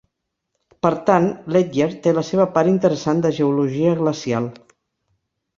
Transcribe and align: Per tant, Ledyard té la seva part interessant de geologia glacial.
Per 0.85 0.91
tant, 1.09 1.27
Ledyard 1.57 1.99
té 2.07 2.15
la 2.19 2.25
seva 2.31 2.47
part 2.57 2.71
interessant 2.73 3.21
de 3.27 3.33
geologia 3.41 3.95
glacial. 4.01 4.49